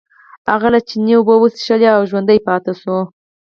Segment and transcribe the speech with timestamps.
[0.53, 2.97] هغه له چینې اوبه وڅښلې او ژوندی پاتې شو.